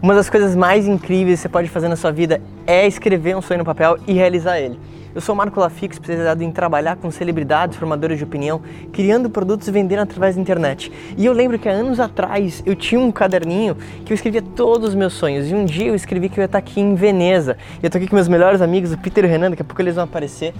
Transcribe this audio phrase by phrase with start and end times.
[0.00, 3.42] Uma das coisas mais incríveis que você pode fazer na sua vida é escrever um
[3.42, 4.78] sonho no papel e realizar ele.
[5.12, 9.72] Eu sou Marco Lafix, especializado em trabalhar com celebridades, formadores de opinião, criando produtos e
[9.72, 10.92] vendendo através da internet.
[11.16, 14.90] E eu lembro que há anos atrás eu tinha um caderninho que eu escrevia todos
[14.90, 15.50] os meus sonhos.
[15.50, 17.56] E um dia eu escrevi que eu ia estar aqui em Veneza.
[17.82, 19.64] E eu tô aqui com meus melhores amigos, o Peter e o Renan, daqui a
[19.64, 20.54] pouco eles vão aparecer.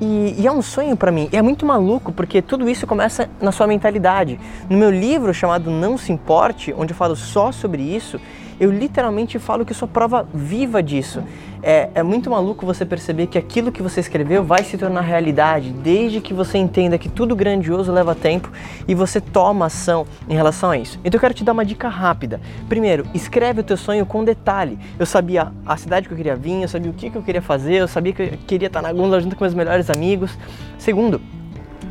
[0.00, 1.28] E, e, é um sonho para mim.
[1.30, 4.40] E é muito maluco porque tudo isso começa na sua mentalidade.
[4.70, 8.18] No meu livro chamado Não Se Importe, onde eu falo só sobre isso,
[8.60, 11.22] eu literalmente falo que sou prova viva disso.
[11.62, 15.70] É, é muito maluco você perceber que aquilo que você escreveu vai se tornar realidade,
[15.72, 18.50] desde que você entenda que tudo grandioso leva tempo
[18.86, 20.98] e você toma ação em relação a isso.
[21.04, 22.40] Então eu quero te dar uma dica rápida.
[22.68, 24.78] Primeiro, escreve o teu sonho com detalhe.
[24.98, 27.42] Eu sabia a cidade que eu queria vir, eu sabia o que, que eu queria
[27.42, 30.38] fazer, eu sabia que eu queria estar na gôndola junto com meus melhores amigos.
[30.78, 31.20] Segundo,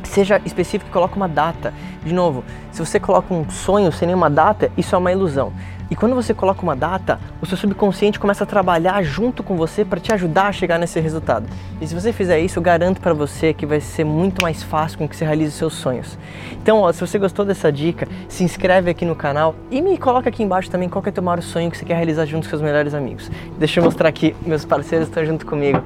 [0.08, 1.72] seja específico e coloque uma data.
[2.04, 5.52] De novo, se você coloca um sonho sem nenhuma data, isso é uma ilusão.
[5.90, 9.86] E quando você coloca uma data, o seu subconsciente começa a trabalhar junto com você
[9.86, 11.46] para te ajudar a chegar nesse resultado.
[11.80, 14.98] E se você fizer isso, eu garanto para você que vai ser muito mais fácil
[14.98, 16.18] com que você realize seus sonhos.
[16.52, 20.28] Então, ó, se você gostou dessa dica, se inscreve aqui no canal e me coloca
[20.28, 22.50] aqui embaixo também qual é o teu maior sonho que você quer realizar junto com
[22.50, 23.30] seus melhores amigos.
[23.58, 25.82] Deixa eu mostrar aqui, meus parceiros estão junto comigo.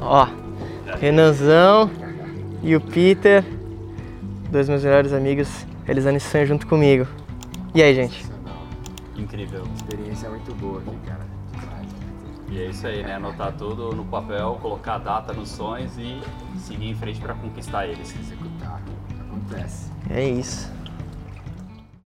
[0.00, 0.28] Ó,
[1.00, 1.90] Renanzão
[2.62, 3.44] e o Peter,
[4.50, 5.48] dois meus melhores amigos,
[5.84, 7.06] realizando esse sonho junto comigo.
[7.74, 8.24] E aí, gente?
[9.16, 9.64] Incrível.
[9.76, 11.30] Experiência muito boa aqui, cara.
[12.50, 13.14] E é isso aí, né?
[13.14, 16.20] Anotar tudo no papel, colocar a data nos sonhos e
[16.58, 18.12] seguir em frente para conquistar eles.
[18.18, 18.82] Executar.
[19.20, 19.92] Acontece.
[20.10, 20.68] É isso.